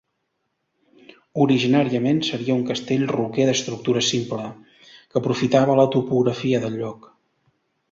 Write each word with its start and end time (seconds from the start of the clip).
Originàriament, 1.43 2.21
seria 2.29 2.55
un 2.61 2.63
castell 2.71 3.05
roquer 3.13 3.47
d'estructura 3.51 4.03
simple, 4.09 4.49
que 4.89 5.23
aprofitava 5.23 5.79
la 5.83 5.89
topografia 5.99 6.65
del 6.67 6.83
lloc. 6.83 7.09